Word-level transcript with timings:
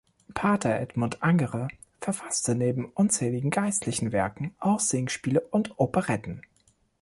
Pater 0.33 0.79
Edmund 0.79 1.21
Angerer 1.21 1.67
verfasste 1.99 2.55
neben 2.55 2.85
unzähligen 2.85 3.51
geistlichen 3.51 4.11
Werken 4.11 4.55
auch 4.59 4.79
Singspiele 4.79 5.41
und 5.51 5.77
Operetten. 5.77 6.41